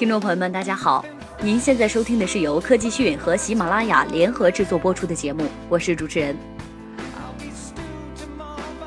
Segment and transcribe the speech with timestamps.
[0.00, 1.04] 听众朋友们，大家好，
[1.42, 6.34] 您现在收听的是由科技讯和喜马拉雅联合制作播出的节目，我是主持人。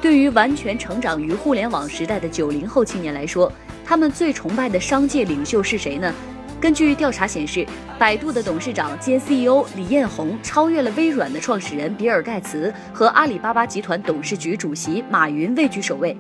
[0.01, 3.53] 对于完全成长于互联网时代的九零后青年来说，
[3.85, 6.11] 他们最崇拜的商界领袖是谁呢？
[6.59, 7.63] 根据调查显示，
[7.99, 16.17] 百度的董事长兼 CEO 李彦宏超越了微软的创始人比尔·盖茨和阿里巴巴集团董事局主席马云位居首位。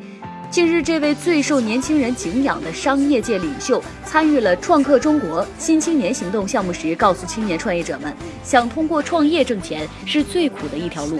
[0.53, 11.19] 近日，这位最受年轻人敬仰的商业界领袖参与了创客中国新青年行动项目时，告诉青年创业者们，想通过创业挣钱是最苦的一条路。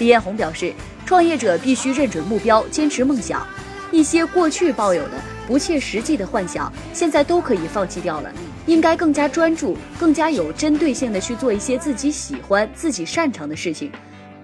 [0.00, 0.74] 李彦宏表示，
[1.06, 3.46] 创业者必须认准目标，坚持梦想，
[3.92, 5.12] 一些过去抱有的。
[5.46, 8.32] 不切实际的幻想，现在都可以放弃掉了。
[8.66, 13.92] 应该更加专注，更加有针对性的去做一些自己喜欢、自己擅长的事情。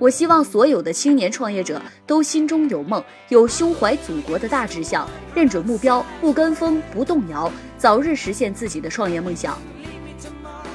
[0.00, 9.58] 我希望所有的青年创业者都心中有梦，有胸怀祖国的大志向，认准目标，不跟风，不动摇，早日实现自己的创业梦想。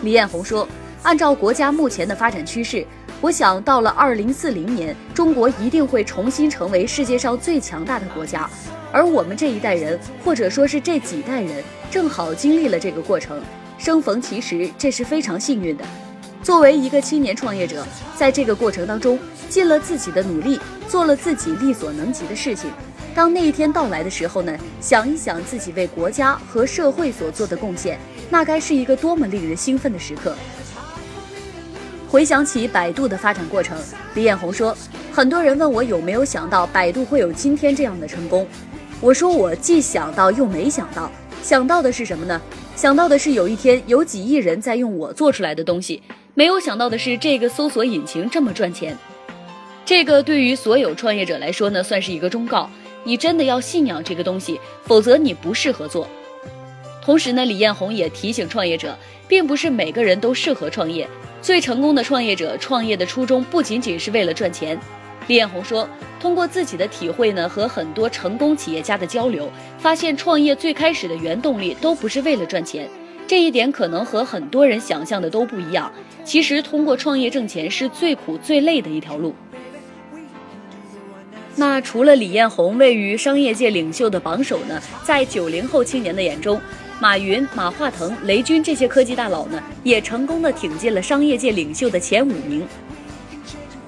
[0.04, 0.68] 李彦宏说
[1.02, 2.86] ：“按照国家目前的发展趋势，
[3.20, 8.48] 我想到了二零四零年，中国一定会重新成为世界上最强大的国家。”
[8.94, 13.42] 而我们这一代人，或者说是这几代人，正好经历了这个过程，
[13.80, 15.84] 生逢其时，这是非常幸运的。
[16.46, 17.84] 作为一个青年创业者，
[18.16, 19.18] 在这个过程当中，
[19.50, 22.70] 尽了自己的努力，做了自己力所能及的事情。
[23.16, 30.36] 当那一天到来的时候呢，想一想自己为国家和社会所做的贡献，那该是一个多么令人兴奋的时刻。
[32.08, 33.76] 回想起百度的发展过程，
[34.14, 34.78] 李彦宏说，
[35.12, 38.48] 很多人问我有没有想到百度会有今天这样的成功。
[39.02, 41.10] 我说我既想到又没想到，
[41.42, 42.40] 想到的是什么呢？
[42.76, 46.04] 想到的是有一天有几亿人在用我做出来的东西，
[46.34, 48.98] 没有想到的是这个搜索引擎这么赚钱。
[49.86, 52.70] 这个对于所有创业者来说呢，算是一个忠告：
[53.06, 56.06] 你真的要信仰这个东西，否则你不适合做。
[57.02, 61.08] 同时呢，李彦宏也提醒创业者，并不是每个人都适合创业，
[61.42, 64.78] 最成功的创业者创业的初衷不仅仅是为了赚钱。
[65.28, 65.90] 李彦宏说
[66.22, 69.50] ：“通过自己的体会呢，和很多成功企业家的交流，
[69.80, 72.88] 发现创业最开始的原动力都不是为了赚钱。
[73.26, 75.92] 这一点可能和很多人想象的都不一样。
[76.24, 79.34] 其实，通过创业挣钱是最苦最累的一条路。
[81.56, 86.62] 那除了李彦宏位于商业界领袖的榜首呢，在九零后青年的眼中，
[87.00, 92.64] 马云、马化腾、雷军这些科技大佬呢，也成功的挺进了商业界领袖的前五名。”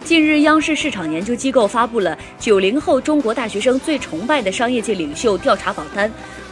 [0.08, 6.10] 近日，央视市场研究机构发布了九零后中国大学生最崇拜的商业界领袖调查榜单。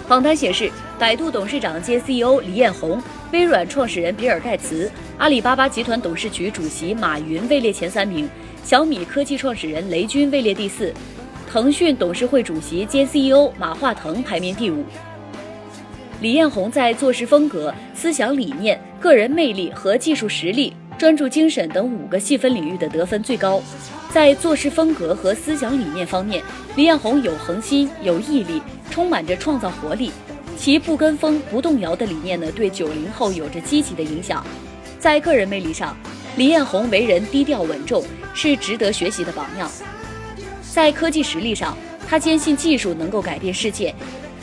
[0.10, 3.02] 榜单显示，百度董事长兼 CEO 李彦宏、
[3.32, 8.30] 微软创始人比尔·盖茨、阿里巴巴集团董事局主席马云位列前三名，
[8.62, 10.94] 小米科技创始人雷军位列第四，
[11.50, 14.84] 腾讯董事会主席兼 CEO 马化腾排名第五。
[16.20, 20.74] 李彦宏在做事风格、思想理念、个人魅力和技术实力。
[20.98, 23.62] 专注精神等五个细分领域的得分最高，
[24.10, 26.42] 在做事风格和思想理念方面，
[26.78, 30.12] 李彦宏有恒心、有毅力，充满着创造活力。
[30.58, 34.46] 其不跟风、不动摇的理念呢，对九零后有着积极的影响。
[34.98, 35.96] 在个人魅力上，
[36.38, 38.02] 李彦宏为人低调稳重，
[38.34, 39.70] 是值得学习的榜样。
[40.72, 41.78] 在科技实力上，
[42.08, 43.94] 他坚信技术能够改变世界。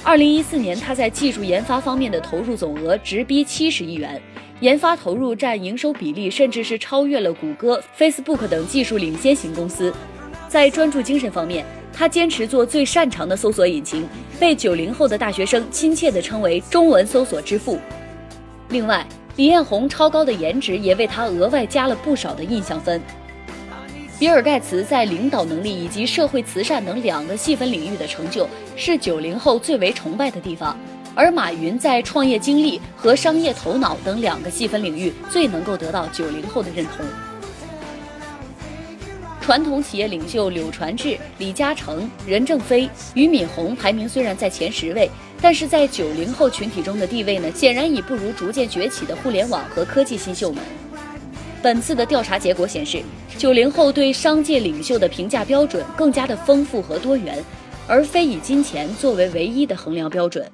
[0.05, 4.21] 二零一四年，他在技术研发方面的投入总额直逼七十亿元。
[4.59, 9.95] 研发投入占营收比例，甚至是超越了谷歌、Facebook 等技术领先型公司。
[10.49, 14.05] 在专注精神方面，他坚持做最擅长的搜索引擎，
[14.41, 17.79] 被九零后的大学生亲切地称为“中文搜索之父”。
[18.71, 23.01] 另外，李彦宏超高的颜值也为他额外加了不少的印象分。
[24.23, 30.79] 比尔·盖茨在领导能力以及社会慈善等两个细分领域的成就，是九零后最为崇拜的地方。
[31.13, 37.05] 而马云在创业经历和商业头脑等两个细分领域最能够得到九零后的认同。
[39.41, 45.11] 传统企业领袖柳传志、李嘉诚、任正非、俞敏洪排名虽然在前十位，
[45.41, 50.63] 但是在九零后群体中的地位呢，显然已不如逐渐崛起的互联网和科技新秀们。
[51.63, 53.01] 本次的调查结果显示，
[53.39, 57.43] 九零后对商界领袖的评价标准更加的丰富和多元，
[57.87, 60.45] 而非以金钱作为唯一的衡量标准。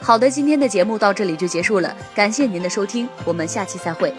[0.00, 4.12] 好的，今天的节目到这里就结束了，感谢您的收听，我们下期再会。